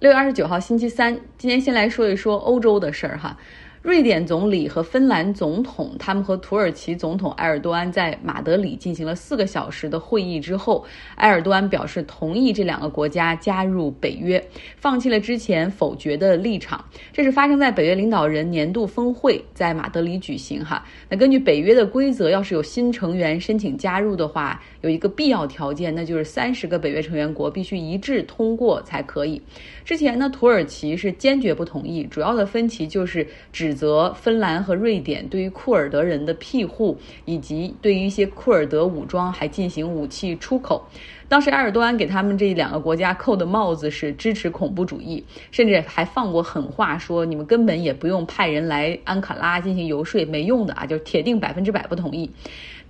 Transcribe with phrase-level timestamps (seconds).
[0.00, 1.18] 六月二十九号，星期三。
[1.36, 3.36] 今天先来说一说欧洲的事儿哈。
[3.80, 14.44] 瑞典总理和芬兰总统，他们和土耳其总统埃尔多安在马德里进行了四个小时的会议之后，埃尔多安表示同意这两个国家加入北约，
[14.76, 16.84] 放弃了之前否决的立场。
[17.12, 20.84] 这是发生在北约领导人年度峰会在马德里举行哈。
[21.08, 29.40] 那根据北约的规则，要是有新成员申请加入的话，有一个必要条件，那就是三十个北约成员国必须一致通过才可以。
[29.84, 36.96] 之前呢，土耳其是坚决不同意，主要的分歧就是只指责芬兰和瑞典对于库尔德人的庇护，
[37.26, 40.82] 以及对于一些库尔德武装还进行武器出口。
[41.28, 52.30] 当时埃尔多安给他们这两个国家扣的帽子是支持恐怖主义，甚至还放过狠话，说你们根本也不用派人来安卡拉进行游说，没用的啊，就铁定百分之百不同意。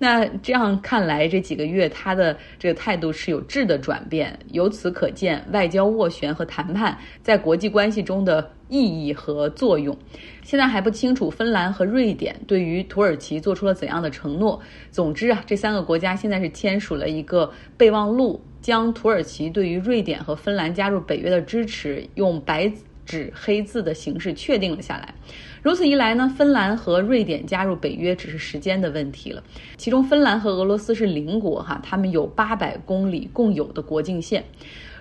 [0.00, 4.38] 那这样看来，这几个月他的这个态度是有质的转变。
[4.52, 9.96] 由此可见，外交斡旋和谈判在国际关系中的意义和作用。
[10.44, 14.60] 现在还不清楚芬兰和瑞典对于土耳其做出了怎样的承诺。
[14.92, 18.27] 总之啊，这三个国家现在是签署了一个备忘录，
[18.68, 22.70] 将土耳其对于瑞典和芬兰加入北约的支持用白
[23.06, 25.14] 纸黑字的形式确定了下来。
[25.62, 29.42] 如此一来呢，芬兰和瑞典加入北约只是时间的问题了。
[29.78, 34.44] 其中，芬兰和俄罗斯是邻国，哈，他们有八百公里共有的国境线。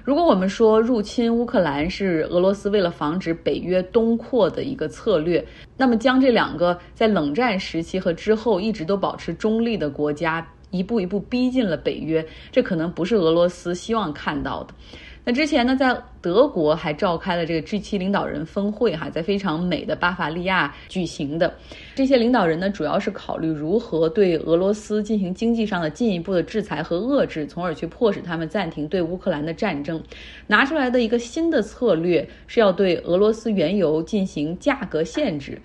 [0.02, 14.74] 如果我们说入侵乌克兰是俄罗斯为了防止北约东扩的一个策略，那么将这两个在冷战时期和之后一直都保持中立的国家一步一步逼近了北约，这可能不是俄罗斯希望看到的。
[15.24, 21.54] 那之前呢，在德国还召开了这个 G7 领导人峰会，哈，在非常美的巴伐利亚举行的。
[21.96, 30.02] 这些领导人呢，主要是考虑如何对俄罗斯进行经济上的进一步的制裁和遏制，从而去迫使他们暂停对乌克兰的战争。
[30.48, 35.62] 拿出来的一个新的策略是要对俄罗斯原油进行价格限制，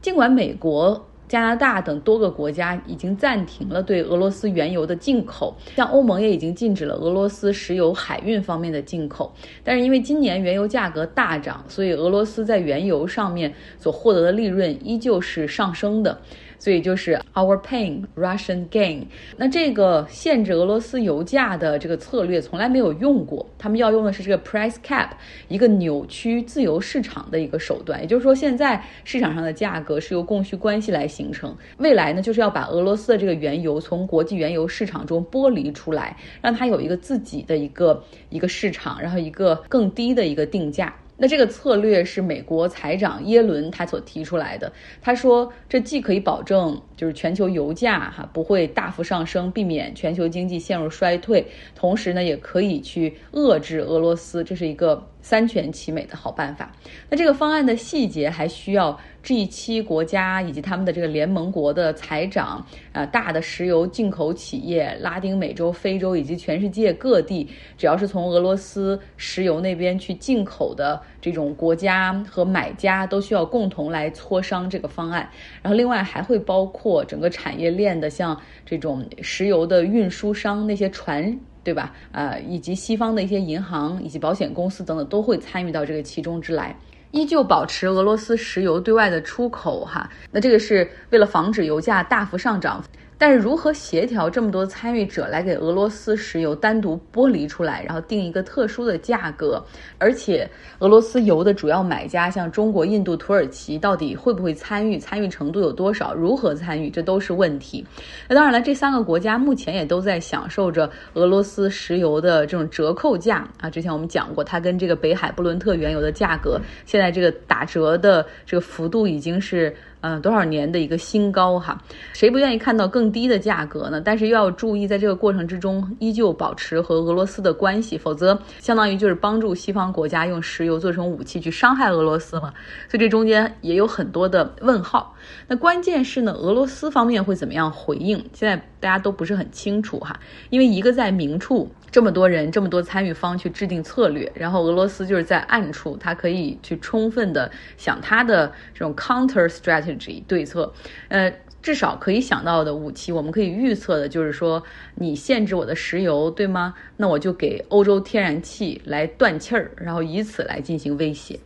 [0.00, 1.06] 尽管美国。
[1.32, 9.32] 加拿大等多个国家已经暂停了对俄罗斯原油的进口，像欧盟也已经禁止了俄罗斯石油海运方面的进口。
[9.64, 16.20] 但是因为今年原油价格大涨，所以俄罗斯在原油上面所获得的利润依旧是上升的。
[16.62, 19.02] 所以就是 our pain Russian gain。
[19.36, 25.08] 那这个限制俄罗斯油价的这个策略从来没有用过，他们要用的是这个 price cap，
[25.48, 28.00] 一个扭曲自由市场的一个手段。
[28.00, 40.94] 也就是说，现在市场上的价格是由供需关系来形成，未来呢就是要把俄罗斯的这个原油从国际原油市场中剥离出来，让它有一个自己的一个一个市场，然后一个更低的一个定价。
[41.16, 44.72] 那这个策略是美国财长耶伦他所提出来的。
[45.00, 56.70] 他说，这既可以保证就是全球油价哈不会大幅上升，避免全球经济陷入衰退，同时呢，也可以去遏制俄罗斯，这是一个三全其美的好办法。
[57.08, 59.00] 那这个方案的细节还需要。
[59.22, 75.30] G7 国家以及他们的这个联盟国的财长，呃，大的石油进口企业，拉丁美洲、非洲以及全世界各地，只要是从俄罗斯石油那边去进口的这种国家和买家，都需要共同来磋商这个方案。
[75.62, 81.92] 然后，另外还会包括整个产业链的，像这种石油的运输商那些船，对吧？
[82.12, 86.76] 呃，以及西方的一些银行以及保险公司等等，都会参与到这个其中之来。
[87.12, 92.82] 依旧保持俄罗斯石油对外的出口，哈，那这个是为了防止油价大幅上涨。
[93.22, 99.64] 但是如何协调这么多参与者来给俄罗斯石油单独剥离出来，然后定一个特殊的价格？
[99.96, 100.50] 而且
[100.80, 104.98] 俄罗斯油的主要买家像中国、印度、土耳其，到底会不会参与？
[104.98, 106.12] 参与程度有多少？
[106.12, 106.90] 如何参与？
[106.90, 107.86] 这都是问题。
[108.28, 113.70] 那当然了，这三个国家目前也都在享受着俄罗斯石油的这种折扣价啊。
[113.70, 119.72] 之前我们讲过，它跟这个北海布伦特原油的价格，现在这个打折的这个幅度已经是。
[120.02, 121.80] 嗯，多少年的一个新高哈？
[122.12, 124.00] 谁不愿意看到更低的价格呢？
[124.00, 132.52] 但是又要注意，在这个过程之中，依旧保持和俄罗斯的关系，否则相当于就是帮助西方国家用石油做成武器去伤害俄罗斯嘛。
[132.88, 135.14] 所以这中间也有很多的问号。
[135.46, 138.18] 那关键是呢，俄罗斯方面会怎么样回应？
[138.32, 140.18] 现在大家都不是很清楚哈，
[140.50, 141.70] 因为一个在明处。
[141.92, 150.72] 这么多人，这么多参与方去制定策略，然后俄罗斯就是在暗处，他可以去充分的想他的这种 counter strategy 对策，
[151.08, 151.30] 呃，
[151.60, 154.62] 至少可以想到的武器，我们可以预测的就是说，
[154.94, 156.72] 你限制我的石油，对吗？
[156.96, 161.38] 那我就给欧洲天然气来断气儿，然后以此来进行威胁。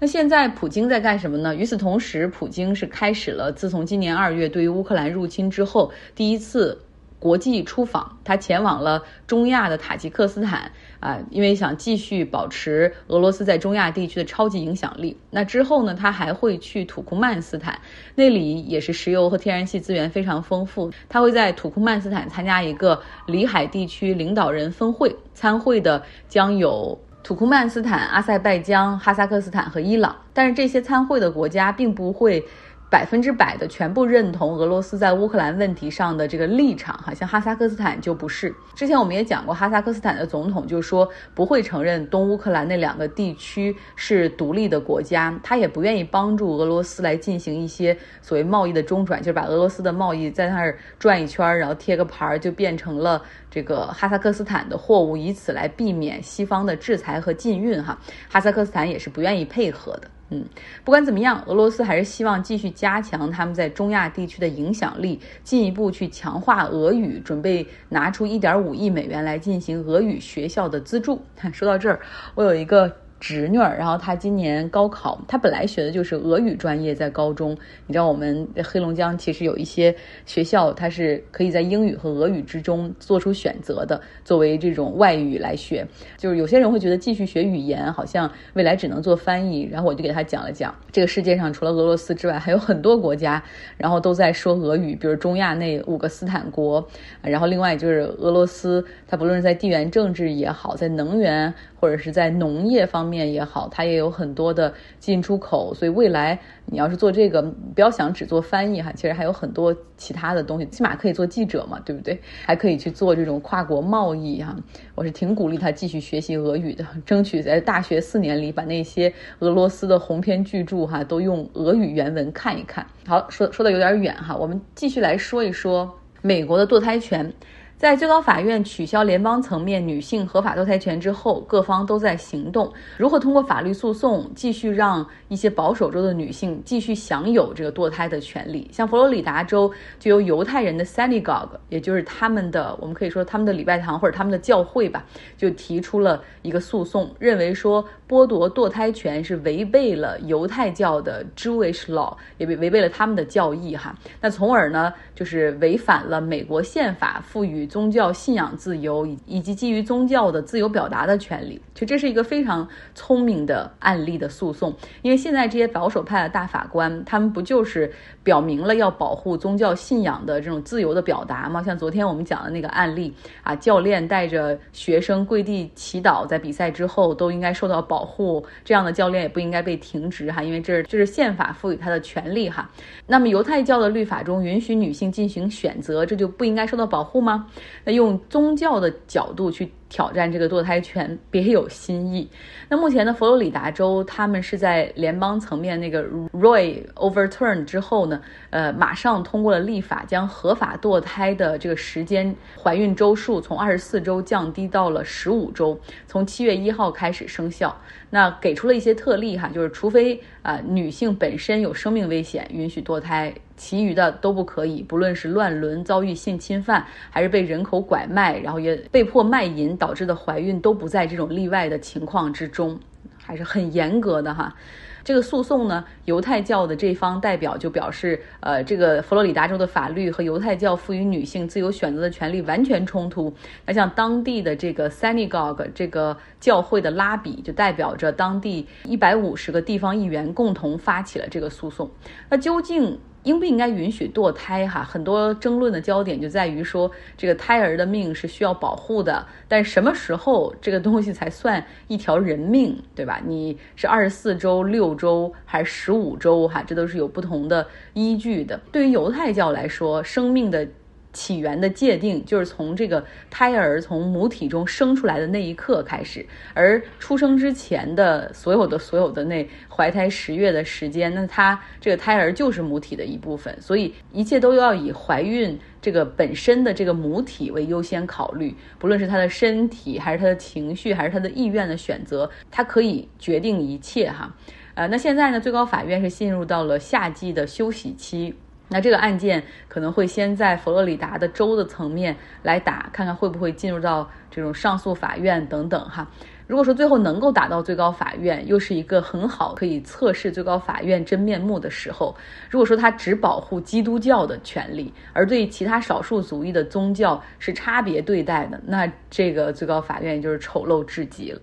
[0.00, 1.54] 那现在普京在干什么呢？
[1.54, 6.76] 与此同时，普京是开始了自从今年二月对于乌克兰入侵之后第一次。
[7.20, 15.14] 国际出访，他前往了中亚的塔吉克斯坦啊，因为想继续保持俄罗斯在中亚地区的超级影响力。
[15.30, 17.78] 那之后呢，他还会去土库曼斯坦，
[18.14, 20.90] 那里也是石油和天然气资源非常丰富。
[21.10, 30.16] 他会在土库曼斯坦参加一个里海地区领导人峰会，参会的将有土库曼斯坦、阿塞拜疆、哈萨克斯坦和伊朗。
[30.32, 32.42] 但是这些参会的国家并不会。
[32.90, 38.52] 百分之百的全部认同俄罗斯在乌克兰问题上的这个立场，哈，像哈萨克斯坦就不是。
[38.74, 57.96] 之前我们也讲过，哈萨克斯坦的总统就说不会承认东乌克兰那两个地区是独立的国家，他也不愿意帮助俄罗斯来进行一些所谓贸易的中转，就是把俄罗斯的贸易在那儿转一圈，然后贴个牌儿，就变成了这个哈萨克斯坦的货物，以此来避免西方的制裁和禁运，哈，
[58.28, 60.10] 哈萨克斯坦也是不愿意配合的。
[60.30, 60.44] 嗯，
[60.84, 71.20] 不管怎么样，俄罗斯还是希望继续加强他们在中亚地区的影响力，进一步去强化俄语，准备拿出一点五亿美元来进行俄语学校的资助。
[71.52, 72.00] 说到这儿，
[72.34, 72.96] 我有一个。
[73.20, 77.50] 侄女儿，然后她今年高考，她本来学的就是俄语专业，在高中。
[77.86, 79.94] 你知道我们黑龙江其实有一些
[80.24, 85.86] 学校，它是可以在英语和俄语之中做出选择的，作为这种外语来学。
[86.16, 93.42] 就是有些人会觉得继续学语言好像未来只能做翻译，然后我就给他讲了讲，这个世界上除了俄罗斯之外，还有很多国家，
[93.76, 96.82] 然后都在说俄语，比如中亚那五个斯坦国，
[97.20, 103.09] 然后另外就是俄罗斯，它不论是在地缘政治也好，在能源或者是在农业方。
[103.09, 112.20] 面面也好，它也有很多的进出口，所以未来你要是做这个，不要想只做翻译哈，其实还有很多其他的东西，起码可以做记者嘛，对不对？
[112.46, 114.56] 还可以去做这种跨国贸易哈。
[114.94, 122.86] 我是挺鼓励他继续学习俄语的，争取在大学四年里把那些俄罗斯的鸿篇巨著哈都用俄语原文看一看。
[123.06, 127.32] 好，说说的有点远哈，我们继续来说一说美国的堕胎权。
[127.80, 138.68] 在最高法院取消联邦层面女性合法堕胎权之后，各方都在行动，如何通过法律诉讼继续让一些保守州的女性继续享有这个堕胎的权利？
[138.70, 145.02] 像佛罗里达州就由犹太人的 synagogue，也就是他们的，我们可以说他们的礼拜堂或者他们的教会吧，
[145.38, 153.96] 就提出了一个诉讼，认为说剥夺堕胎权是违背了犹太教的 Jewish law，也违违背了他们的教义哈。
[154.20, 157.69] 那从而呢，就是违反了美国宪法赋予。
[157.70, 164.74] 宗教信仰自由以以及基于宗教的自由表达的权利，其实这是一个非常聪明的案例的诉讼。
[165.02, 167.90] 因为现在这些保守派的大法官，他们不就是
[168.24, 171.62] 表明了要保护宗教信仰的这种自由的表达吗？
[171.62, 173.14] 像昨天我们讲的那个案例
[173.44, 182.68] 啊，教练带着学生跪地祈祷，在比赛之后都应该受到保护，这样的教练也不应该被停职哈，因为这是这是宪法赋予他的权利哈。
[183.06, 187.46] 那么犹太教的律法中允许女性进行选择，这就不应该受到保护吗？
[187.84, 192.26] 那用宗教的角度去挑战这个堕胎权，别有新意。
[192.68, 196.02] 那目前呢，佛罗里达州他们是在联邦层面那个
[196.32, 207.76] Roy overturn 之后呢，呃，马上通过了立法，将合法堕胎的这个时间怀孕周数从二十四周降低到了十五周，从七月一号开始生效。
[208.12, 213.34] 那给出了一些特例哈，就是除非啊女性本身有生命危险，允许堕胎。
[213.56, 222.78] 其余的都不可以，不论是乱伦、遭遇性侵犯，还是被人口拐卖，然后也被迫卖淫导致的怀孕，都不在这种例外的情况之中，
[223.16, 224.54] 还是很严格的哈。
[225.02, 233.32] 这个诉讼呢，犹太教的这方代表就表示，呃，这个佛罗里达州的法律和犹太教赋予女性自由选择的权利完全冲突。
[233.64, 241.90] 那像当地的这个 synagogue 这个教会的拉比，就代表着当地一百五十个地方议员共同发起了这个诉讼。
[242.28, 243.00] 那究竟？
[243.24, 244.66] 应不应该允许堕胎？
[244.66, 253.20] 哈，很多争论的焦点就在于说，这个胎儿的命是需要保护的，但什么时候这个东西才算一条人命，对吧？
[253.26, 256.48] 你是二十四周、六周还是十五周？
[256.48, 258.60] 哈，这都是有不同的依据的。
[258.72, 260.66] 对于犹太教来说，生命的。
[261.12, 266.24] 起源的界定就是从这个胎儿从母体中生出来的那一刻开始，
[266.54, 284.34] 而出生之前的所有的所有的那怀胎十月的时间，那他这个胎儿就是母体的一部分，所以一切都要以怀孕这个本身的这个母体为优先考虑，不论是他的身体还是他的情绪还是他的意愿的选择，他可以决定一切哈。
[284.74, 288.34] 呃，那现在呢，最高法院是进入到了夏季的休息期。
[288.72, 296.08] 那这个案件可能会先在佛罗里达的州的层面来打，看看会不会进入到这种上诉法院等等哈。
[296.46, 302.14] 如果说最后能够打到最高法院，又是一个很好可以测试最高法院真面目的时候。
[302.48, 311.40] 如果说他只保护基督教的权利，而对其他少数族裔的宗教是差别对待的，那这个最高法院就是丑陋至极了。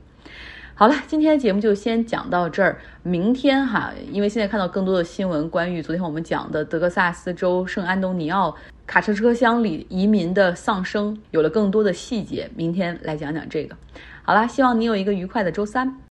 [0.80, 2.80] 好了，今天的节目就先讲到这儿。
[3.02, 8.56] 明天哈，因为现在看到更多的新闻，关于昨天我们讲的德克萨斯州圣安东尼奥
[8.86, 12.48] 卡车车厢里移民的丧生，有了更多的细节。
[12.56, 13.76] 明天来讲讲这个。
[14.22, 15.98] 好了，希望你有一个愉快的周三。